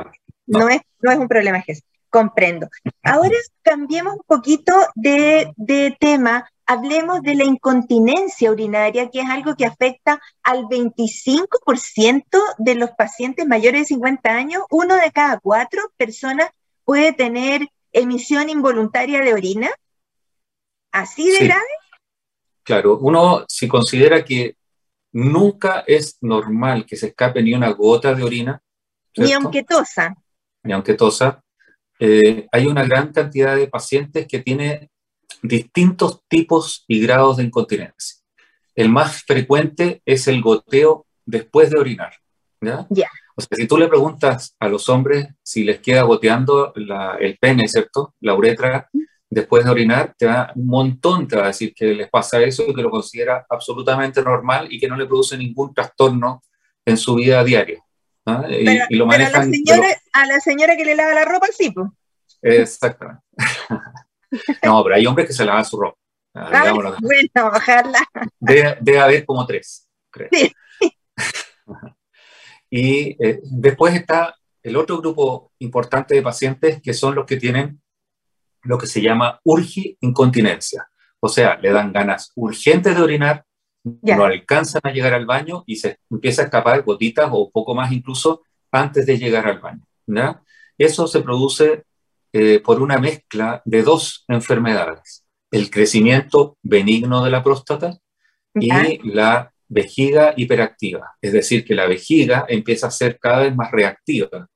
[0.47, 1.83] No, es, no es un problema GES.
[2.13, 2.69] Comprendo.
[3.01, 9.55] Ahora cambiemos un poquito de, de tema hablemos de la incontinencia urinaria, que es algo
[9.55, 14.61] que afecta al 25% de los pacientes mayores de 50 años.
[14.69, 16.51] Uno de cada cuatro personas
[16.85, 19.71] puede tener emisión involuntaria de orina.
[20.91, 21.63] ¿Así de grave?
[22.61, 24.55] claro, uno si considera que
[25.11, 28.61] nunca es normal que se escape ni una gota de orina.
[29.17, 30.15] Ni aunque tosa.
[30.61, 31.42] Ni aunque tosa.
[32.05, 34.89] Eh, hay una gran cantidad de pacientes que tienen
[35.41, 38.21] distintos tipos y grados de incontinencia.
[38.75, 42.13] El más frecuente es el goteo después de orinar.
[42.59, 42.85] ¿ya?
[43.37, 47.69] O sea, si tú le preguntas a los hombres si les queda goteando el pene,
[47.69, 48.13] ¿cierto?
[48.19, 48.89] La uretra,
[49.29, 52.65] después de orinar, te va un montón, te va a decir que les pasa eso
[52.67, 56.43] y que lo considera absolutamente normal y que no le produce ningún trastorno
[56.85, 57.81] en su vida diaria.
[58.49, 61.71] Y, lo manejan, a, la señora, a la señora que le lava la ropa, sí,
[61.71, 61.89] pues.
[62.41, 63.21] Exactamente.
[64.63, 65.97] no, pero hay hombres que se lavan su ropa.
[67.01, 68.07] bueno, ojalá.
[68.39, 70.29] Debe, haber como tres, creo.
[70.31, 70.53] Sí.
[72.69, 77.81] y eh, después está el otro grupo importante de pacientes que son los que tienen
[78.63, 80.87] lo que se llama urgi incontinencia.
[81.19, 83.45] O sea, le dan ganas urgentes de orinar,
[83.83, 87.91] no alcanzan a llegar al baño y se empieza a escapar gotitas o poco más
[87.91, 89.83] incluso antes de llegar al baño.
[90.77, 91.83] Eso se produce
[92.31, 97.97] eh, por una mezcla de dos enfermedades, el crecimiento benigno de la próstata
[98.55, 103.71] y la vejiga hiperactiva, es decir, que la vejiga empieza a ser cada vez más
[103.71, 104.47] reactiva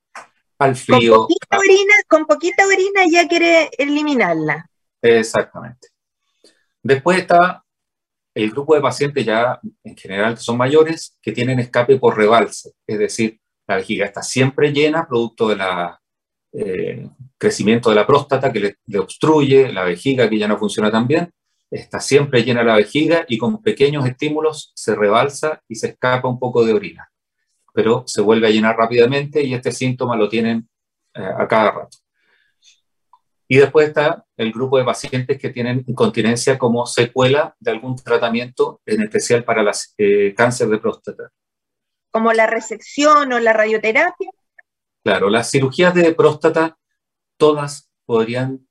[0.58, 1.16] al frío.
[1.16, 4.68] Con poquita, orina, con poquita orina ya quiere eliminarla.
[5.02, 5.88] Exactamente.
[6.82, 7.64] Después está
[8.44, 12.98] el grupo de pacientes ya en general son mayores que tienen escape por rebalse, es
[12.98, 15.60] decir, la vejiga está siempre llena producto del
[16.52, 21.06] eh, crecimiento de la próstata que le, obstruye, la vejiga que ya no funciona tan
[21.06, 21.30] bien,
[21.70, 26.38] está siempre llena la vejiga y con pequeños estímulos se rebalsa y se escapa un
[26.38, 27.10] poco de orina.
[27.74, 30.66] Pero se vuelve a llenar rápidamente y este síntoma lo tienen
[31.14, 31.98] eh, a cada rato.
[33.48, 38.82] Y después está el grupo de pacientes que tienen incontinencia como secuela de algún tratamiento,
[38.84, 41.30] en especial para el eh, cáncer de próstata.
[42.10, 44.30] ¿Como la resección o la radioterapia?
[45.02, 46.78] Claro, las cirugías de próstata
[47.38, 48.68] todas podrían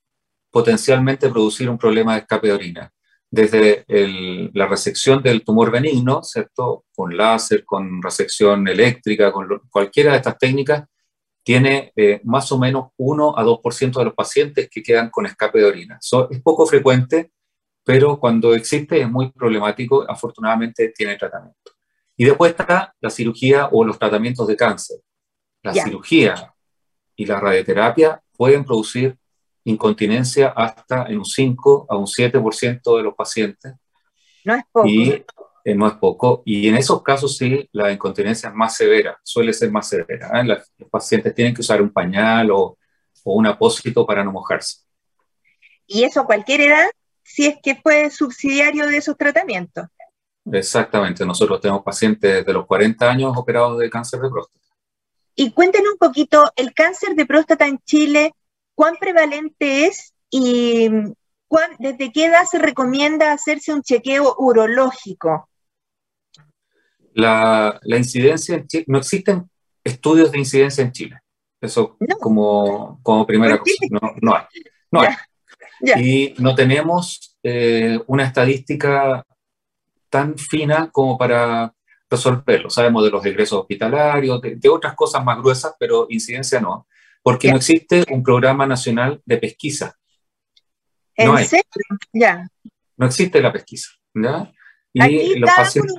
[0.52, 2.94] potencialmente producir un problema de escape de orina
[3.30, 3.86] desde
[4.54, 6.86] la resección del tumor benigno, ¿cierto?
[6.96, 10.86] Con láser, con resección eléctrica, con cualquiera de estas técnicas,
[11.48, 15.60] tiene eh, más o menos 1 a 2% de los pacientes que quedan con escape
[15.60, 15.98] de orina.
[16.30, 17.32] es poco frecuente,
[17.86, 21.72] pero cuando existe es muy problemático, afortunadamente tiene tratamiento.
[22.18, 24.98] Y después está la cirugía o los tratamientos de cáncer.
[25.64, 26.54] La cirugía
[27.16, 29.18] y la radioterapia pueden producir
[29.64, 33.74] incontinencia hasta en un 5 a un 7% de los pacientes.
[34.44, 34.86] No es poco.
[34.86, 35.24] Y
[35.68, 36.44] eh, no es poco.
[36.46, 40.40] Y en esos casos sí, la incontinencia es más severa, suele ser más severa.
[40.40, 40.46] ¿eh?
[40.46, 42.78] los pacientes tienen que usar un pañal o,
[43.24, 44.78] o, un apósito para no mojarse.
[45.86, 46.88] ¿Y eso a cualquier edad?
[47.22, 49.88] Si es que fue subsidiario de esos tratamientos.
[50.50, 51.26] Exactamente.
[51.26, 54.66] Nosotros tenemos pacientes de los 40 años operados de cáncer de próstata.
[55.36, 58.34] Y cuéntenos un poquito, ¿el cáncer de próstata en Chile
[58.74, 60.90] cuán prevalente es y
[61.80, 65.50] desde qué edad se recomienda hacerse un chequeo urológico.
[67.18, 69.50] La, incidencia en Chile, no existen
[69.84, 71.20] estudios de incidencia en Chile.
[71.60, 73.72] Eso como, como primera cosa.
[74.22, 74.44] No, hay.
[74.92, 76.04] No hay.
[76.04, 79.26] Y no tenemos eh, una estadística
[80.10, 81.74] tan fina como para
[82.10, 82.70] resolverlo.
[82.70, 86.88] Sabemos de los egresos hospitalarios, de otras cosas más gruesas, pero incidencia no
[87.28, 89.98] porque no existe un programa nacional de pesquisa.
[91.14, 91.66] ¿En no serio?
[92.14, 92.48] Ya.
[92.96, 93.90] No existe la pesquisa.
[94.14, 94.50] ¿ya?
[94.98, 95.96] Y Aquí los pacientes...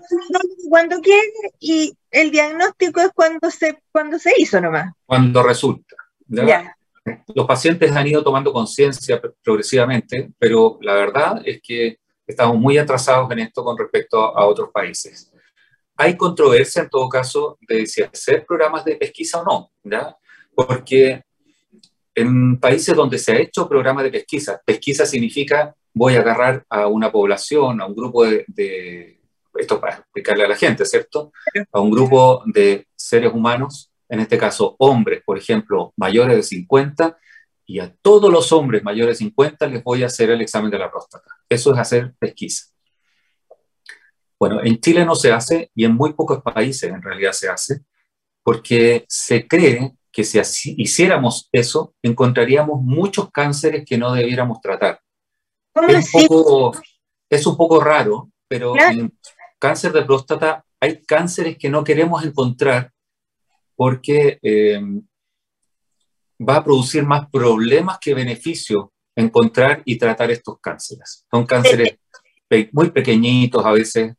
[0.69, 1.31] cuando quiere
[1.61, 4.93] y el diagnóstico es cuando se, cuando se hizo nomás.
[5.07, 5.97] Cuando resulta.
[6.27, 6.77] ¿ya?
[7.35, 13.31] Los pacientes han ido tomando conciencia progresivamente, pero la verdad es que estamos muy atrasados
[13.31, 15.33] en esto con respecto a otros países.
[15.97, 20.17] Hay controversia en todo caso de si hacer programas de pesquisa o no, ¿ya?
[20.59, 21.23] porque
[22.21, 26.87] en países donde se ha hecho programa de pesquisa, pesquisa significa voy a agarrar a
[26.87, 29.21] una población, a un grupo de,
[29.55, 31.33] esto para explicarle a la gente, ¿cierto?
[31.73, 37.19] A un grupo de seres humanos, en este caso hombres, por ejemplo, mayores de 50,
[37.67, 40.79] y a todos los hombres mayores de 50 les voy a hacer el examen de
[40.79, 41.37] la próstata.
[41.49, 42.67] Eso es hacer pesquisa.
[44.39, 47.81] Bueno, en Chile no se hace y en muy pocos países en realidad se hace,
[48.43, 55.01] porque se cree que si así, hiciéramos eso, encontraríamos muchos cánceres que no debiéramos tratar.
[55.89, 56.73] Es un, poco,
[57.31, 59.17] es un poco raro, pero en
[59.61, 62.91] cáncer de próstata hay cánceres que no queremos encontrar
[63.77, 64.81] porque eh,
[66.41, 71.25] va a producir más problemas que beneficios encontrar y tratar estos cánceres.
[71.31, 71.97] Son cánceres
[72.73, 74.17] muy pequeñitos a veces,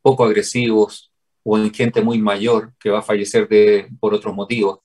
[0.00, 1.10] poco agresivos,
[1.42, 4.78] o en gente muy mayor que va a fallecer de, por otros motivos.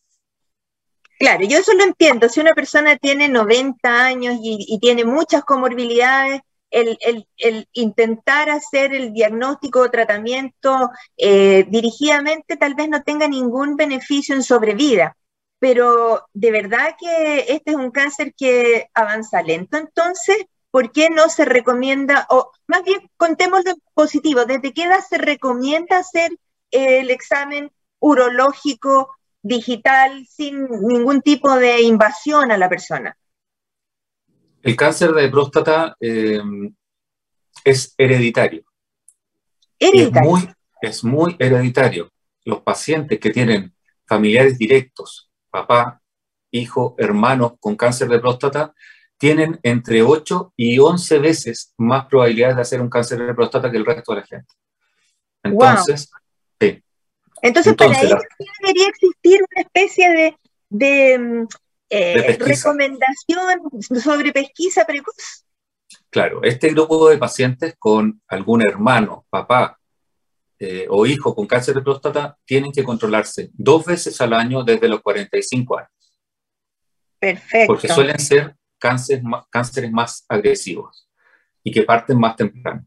[1.19, 2.29] Claro, yo eso lo entiendo.
[2.29, 6.41] Si una persona tiene 90 años y, tiene muchas comorbilidades,
[6.71, 7.27] el,
[7.73, 14.43] intentar hacer el diagnóstico o tratamiento eh, dirigidamente tal vez no tenga ningún beneficio en
[14.43, 15.17] sobrevida.
[15.59, 19.77] Pero de verdad que este es un cáncer que avanza lento.
[19.77, 20.37] Entonces,
[20.71, 25.17] ¿por qué no se recomienda, o más bien contemos lo positivo, ¿desde qué edad se
[25.17, 26.31] recomienda hacer
[26.71, 33.17] el examen urológico digital sin ningún tipo de invasión a la persona?
[34.61, 36.41] El cáncer de próstata eh,
[37.63, 38.63] es hereditario.
[39.79, 40.35] Hereditario.
[40.37, 42.11] Es muy, es muy hereditario.
[42.43, 43.73] Los pacientes que tienen
[44.05, 46.01] familiares directos, papá,
[46.51, 48.73] hijo, hermano con cáncer de próstata,
[49.17, 53.77] tienen entre 8 y 11 veces más probabilidades de hacer un cáncer de próstata que
[53.77, 54.53] el resto de la gente.
[55.43, 56.09] Entonces,
[57.41, 58.17] entonces, para ello
[58.61, 60.35] debería existir una especie
[60.69, 61.47] de, mm,
[61.89, 63.61] eh, recomendación
[64.01, 65.45] sobre pesquisa precoz.
[66.09, 69.79] Claro, este grupo de pacientes con algún hermano, papá
[70.59, 74.89] eh, o hijo con cáncer de próstata tienen que controlarse dos veces al año desde
[74.89, 75.89] los 45 años.
[77.17, 77.67] Perfecto.
[77.67, 81.07] Porque suelen ser cánceres más agresivos
[81.63, 82.85] y que parten más temprano.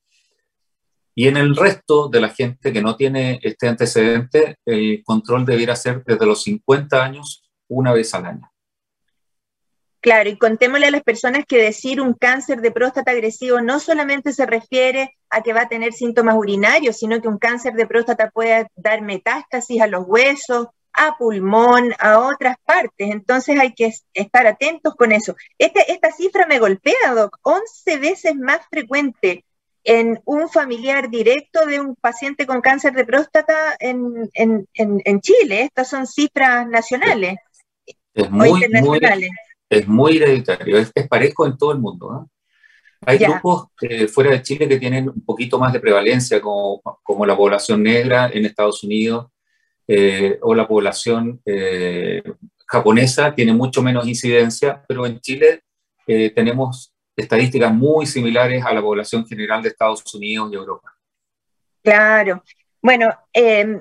[1.15, 5.77] Y en el resto de la gente que no tiene este antecedente, el control debiera
[5.77, 8.53] ser desde los 50 años una vez al año.
[10.01, 14.33] Claro, y contémosle a las personas que decir un cáncer de próstata agresivo no solamente
[14.33, 18.31] se refiere a que va a tener síntomas urinarios, sino que un cáncer de próstata
[18.31, 23.11] puede dar metástasis a los huesos, a pulmón, a otras partes.
[23.13, 25.37] Entonces hay que estar atentos con eso.
[25.57, 29.45] Este, esta cifra me golpea, Doc, 11 veces más frecuente
[29.85, 34.31] en un familiar directo de un paciente con cáncer de próstata en,
[35.21, 35.63] Chile.
[35.63, 37.37] Estas son cifras nacionales
[38.15, 39.31] es muy, internacionales.
[39.71, 42.29] es muy hereditario, es, parejo en todo el mundo.
[43.05, 47.27] Hay grupos eh, fuera de Chile que tienen un poquito más de prevalencia, como, como
[47.27, 49.27] la población negra en Estados Unidos
[49.89, 52.23] eh, o la población eh,
[52.67, 55.63] japonesa, tiene mucho menos incidencia, pero en Chile
[56.35, 60.93] tenemos estadísticas muy similares a la población general de Estados Unidos y Europa.
[61.83, 62.43] Claro.
[62.81, 63.81] Bueno, em,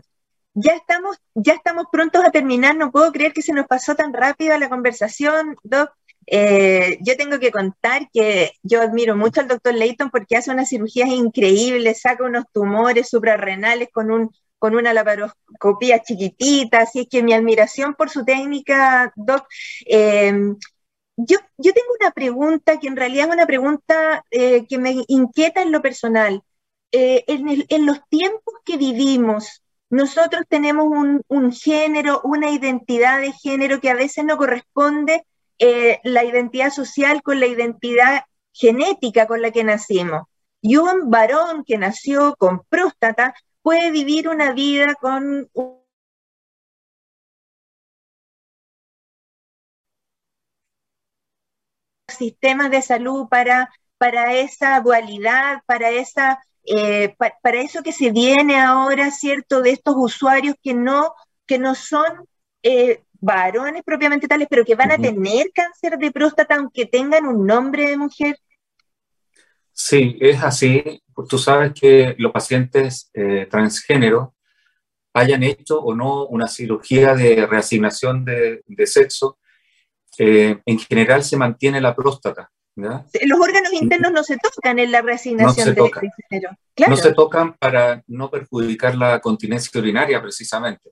[0.54, 2.76] ya, estamos, ya estamos prontos a terminar.
[2.76, 5.92] No puedo creer que se nos pasó tan rápido la conversación, Doc.
[6.28, 10.70] Eh, yo tengo que contar que yo admiro mucho al doctor Leighton porque hace unas
[10.70, 17.24] cirugías increíbles, saca unos tumores suprarrenales con, un, con una laparoscopía chiquitita, así es que
[17.24, 19.46] mi admiración por su técnica, Doc.
[19.86, 20.56] Em,
[21.26, 25.72] yo, tengo una pregunta que en realidad es una pregunta eh, que me inquieta en
[25.72, 26.42] lo personal.
[26.92, 33.90] Eh, en, los tiempos que vivimos, nosotros tenemos un, género, una identidad de género que
[33.90, 35.26] a veces no corresponde
[35.60, 40.24] eh, la identidad social con la identidad genética con la que nacimos.
[40.62, 45.50] Y un varón que nació con próstata puede vivir una vida con
[52.22, 58.60] sistemas de salud para, para esa dualidad, para, esa, eh, para eso que se viene
[58.60, 59.62] ahora, ¿cierto?
[59.62, 61.14] De estos usuarios que no,
[61.48, 62.06] que no son
[62.62, 67.46] eh, varones propiamente tales, pero que van a tener cáncer de próstata aunque tengan un
[67.48, 68.38] nombre de mujer.
[69.74, 71.02] Sí, es así.
[71.28, 74.36] Tú sabes que los pacientes eh, transgénero
[75.14, 79.40] hayan hecho o no una cirugía de reasignación de, de sexo,
[80.18, 82.50] eh, en general se mantiene la próstata.
[82.76, 85.92] Los órganos internos no se tocan en la reasignación no de,
[86.30, 86.50] género.
[86.88, 90.92] No se tocan para no perjudicar la continencia urinaria precisamente.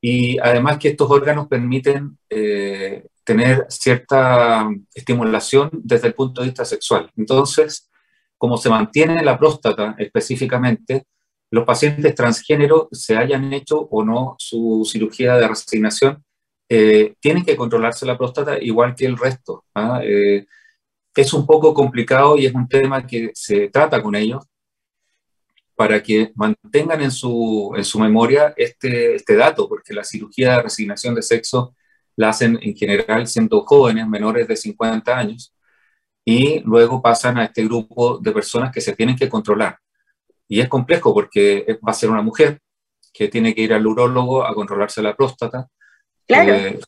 [0.00, 6.64] Y además que estos órganos permiten eh, tener cierta estimulación desde el punto de vista
[6.64, 7.10] sexual.
[7.16, 7.90] Entonces,
[8.36, 11.06] como se mantiene la próstata específicamente,
[11.50, 16.22] los pacientes transgénero se hayan hecho o no su cirugía de resignación,
[16.68, 19.64] eh, tienen que controlarse la próstata igual que el resto.
[19.74, 20.00] ¿ah?
[20.02, 20.46] Eh,
[21.14, 24.44] es un poco complicado y es un tema que se trata con ellos
[25.76, 30.62] para que mantengan en su, en su memoria este, este dato, porque la cirugía de
[30.62, 31.74] resignación de sexo
[32.16, 35.54] la hacen en general siendo jóvenes, menores de 50 años,
[36.24, 39.78] y luego pasan a este grupo de personas que se tienen que controlar.
[40.48, 42.60] Y es complejo porque va a ser una mujer
[43.12, 45.68] que tiene que ir al urólogo a controlarse la próstata,
[46.26, 46.78] Claro.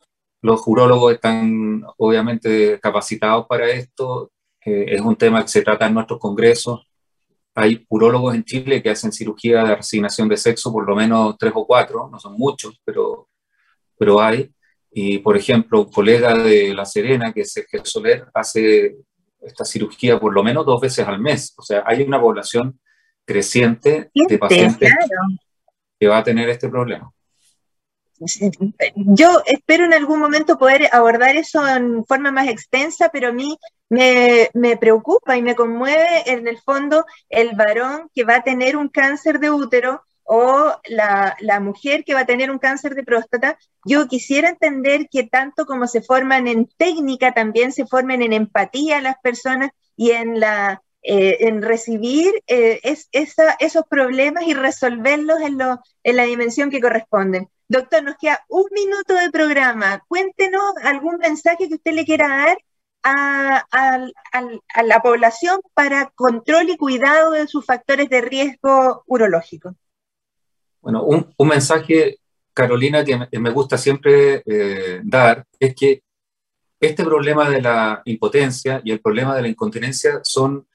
[0.42, 4.30] los urólogos están obviamente capacitados para esto,
[4.60, 6.86] es un tema que se trata en nuestros congresos
[7.56, 11.52] hay urólogos en Chile que hacen cirugía de resignación de sexo, por lo menos tres
[11.54, 13.30] o cuatro, no son muchos, pero,
[13.98, 14.50] pero hay.
[14.92, 18.96] Y, por ejemplo, un colega de La Serena, que es Sergio Soler, hace
[19.40, 21.54] esta cirugía por lo menos dos veces al mes.
[21.56, 22.78] O sea, hay una población
[23.24, 24.92] creciente de pacientes
[25.98, 27.10] que va a tener este problema.
[28.94, 33.58] Yo espero en algún momento poder abordar eso en forma más extensa, pero a mí
[33.88, 38.88] me, preocupa y me conmueve en el fondo el varón que va a tener un
[38.88, 43.58] cáncer de útero o la, mujer que va a tener un cáncer de próstata.
[43.84, 49.00] Yo quisiera entender que tanto como se forman en técnica, también se formen en empatía
[49.00, 55.56] las personas y en la eh, en recibir eh, es, esos problemas y resolverlos en,
[56.02, 57.48] en la dimensión que corresponden.
[57.68, 60.02] Doctor, nos queda un minuto de programa.
[60.06, 62.58] Cuéntenos algún mensaje que usted le quiera dar
[63.02, 69.74] a, la población para control y cuidado de sus factores de riesgo urológico.
[70.80, 72.18] Bueno, un, un mensaje,
[72.54, 76.02] Carolina, que me, gusta siempre eh, dar es que
[76.80, 80.66] este problema de la impotencia y el problema de la incontinencia son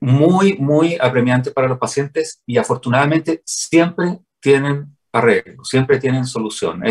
[0.00, 6.82] muy, muy apremiantes para los pacientes y afortunadamente siempre tienen arreglo, siempre tienen solución.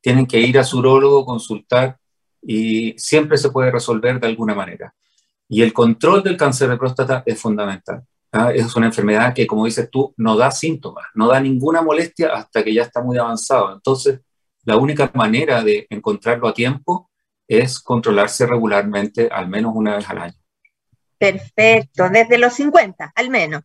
[0.00, 1.98] tienen que ir a su urólogo, consultar
[2.42, 4.94] y siempre se puede resolver de alguna manera.
[5.48, 8.02] Y el control del cáncer de próstata es fundamental.
[8.32, 8.52] ¿ah?
[8.52, 12.62] Es una enfermedad que, como dices tú, no da síntomas, no da ninguna molestia hasta
[12.62, 13.72] que ya está muy avanzado.
[13.72, 14.20] Entonces,
[14.64, 17.10] la única manera de encontrarlo a tiempo
[17.48, 20.34] es controlarse regularmente, al menos una vez al año.
[21.18, 23.62] Perfecto, desde los 50 al menos.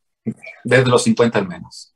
[0.63, 1.94] Desde los 50 al menos.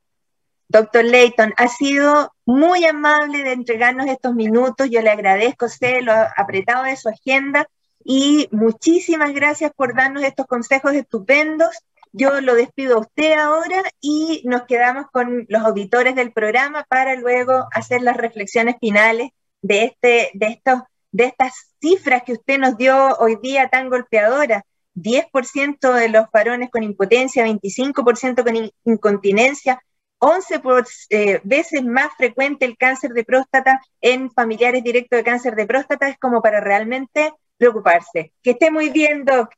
[0.69, 4.87] Doctor Leighton, ha sido muy amable de entregarnos estos minutos.
[4.91, 7.67] Yo le agradezco a lo apretado de su agenda
[8.05, 11.69] y muchísimas gracias por darnos estos consejos estupendos.
[12.11, 17.15] Yo lo despido a usted ahora y nos quedamos con los auditores del programa para
[17.15, 19.31] luego hacer las reflexiones finales
[19.63, 24.61] de, este, de, estos, de estas cifras que usted nos dio hoy día tan golpeadoras.
[24.95, 29.81] 10% de los varones con impotencia, 25% con incontinencia,
[30.19, 30.61] 11
[31.09, 36.09] eh, veces más frecuente el cáncer de próstata en familiares directos de cáncer de próstata,
[36.09, 38.33] es como para realmente preocuparse.
[38.43, 39.53] Que esté muy bien, Doc.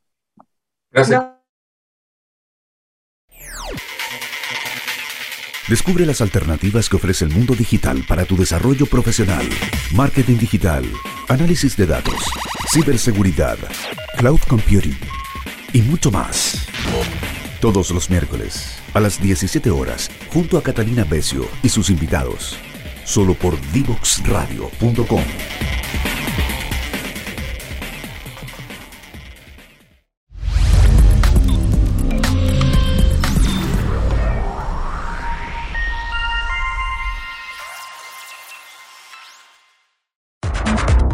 [0.92, 1.26] Gracias.
[5.68, 9.48] Descubre las alternativas que ofrece el mundo digital para tu desarrollo profesional.
[9.96, 10.84] Marketing digital,
[11.30, 12.30] análisis de datos,
[12.74, 13.58] ciberseguridad,
[14.18, 14.98] cloud computing
[15.72, 16.68] y mucho más.
[17.62, 22.58] Todos los miércoles a las 17 horas junto a Catalina Becio y sus invitados.
[23.04, 25.24] Solo por divoxradio.com.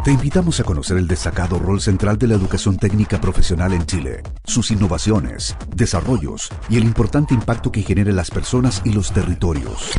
[0.08, 4.24] Te invitamos a conocer el destacado rol central de la educación técnica profesional en Chile,
[4.46, 9.92] sus innovaciones, desarrollos y el importante impacto que genera en las personas y los territorios.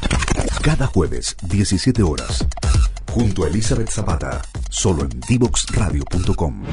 [0.62, 2.48] Cada jueves, 17 horas,
[3.12, 4.40] junto a Elizabeth Zapata,
[4.70, 6.64] solo en divoxradio.com.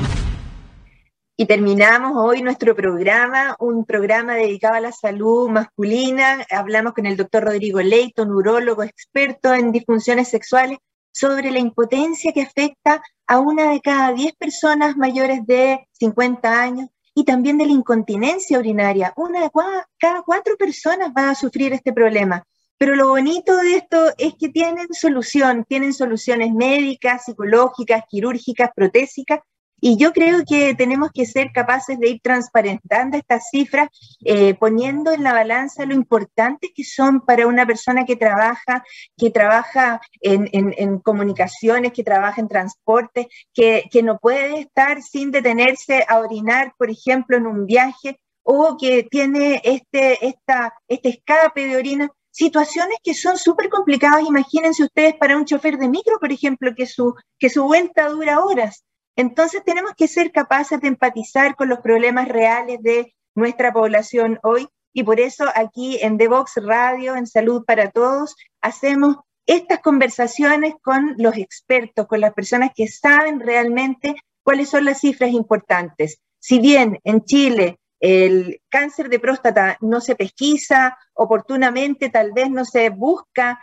[1.36, 6.38] Y terminamos hoy nuestro programa, un programa dedicado a la salud masculina.
[6.50, 10.78] Hablamos con el doctor Rodrigo Leighton, urólogo experto en disfunciones sexuales
[11.16, 16.90] sobre la impotencia que afecta a una de cada 10 personas mayores de 50 años
[17.14, 19.14] y también de la incontinencia urinaria.
[19.16, 19.50] Una de
[19.98, 22.44] cada cuatro personas va a sufrir este problema.
[22.78, 29.40] Pero lo bonito de esto es que tienen solución, tienen soluciones médicas, psicológicas, quirúrgicas, protésicas,
[29.88, 33.88] y yo creo que tenemos que ser capaces de ir transparentando estas cifras,
[34.24, 38.84] eh, poniendo en la balanza lo importante que son para una persona que trabaja,
[39.16, 46.18] que trabaja en, comunicaciones, que trabaja en transporte, que, no puede estar sin detenerse a
[46.18, 52.98] orinar, por ejemplo, en un viaje, o que tiene este, este escape de orina situaciones
[53.04, 54.24] que son súper complicadas.
[54.24, 58.84] Imagínense ustedes para un chofer de micro, por ejemplo, que su vuelta dura horas.
[59.16, 64.68] Entonces tenemos que ser capaces de empatizar con los problemas reales de nuestra población hoy
[64.94, 70.74] y por eso aquí en The Box Radio, en Salud para Todos, hacemos estas conversaciones
[70.82, 76.20] con los expertos, con las personas que saben realmente cuáles son las cifras importantes.
[76.40, 82.64] Si bien en Chile el cáncer de próstata no se pesquisa oportunamente, tal vez no
[82.64, 83.60] se busca,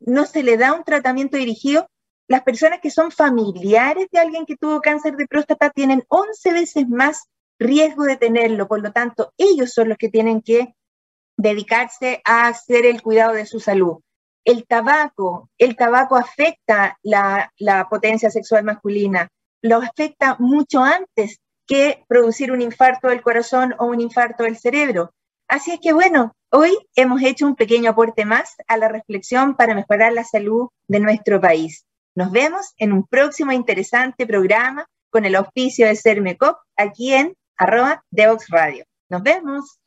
[0.00, 1.88] no se le da un tratamiento dirigido,
[2.28, 6.88] las personas que son familiares de alguien que tuvo cáncer de próstata tienen 11 veces
[6.88, 10.74] más riesgo de tenerlo, por lo tanto, ellos son los que tienen que
[11.36, 13.98] dedicarse a hacer el cuidado de su salud.
[14.44, 19.28] El tabaco, el tabaco afecta la, la potencia sexual masculina,
[19.62, 25.12] lo afecta mucho antes que producir un infarto del corazón o un infarto del cerebro.
[25.48, 29.74] Así es que bueno, hoy hemos hecho un pequeño aporte más a la reflexión para
[29.74, 31.84] mejorar la salud de nuestro país.
[32.16, 38.02] Nos vemos en un próximo interesante programa con el auspicio de Cermecop aquí en arroba
[38.10, 38.86] Devox Radio.
[39.10, 39.78] Nos vemos.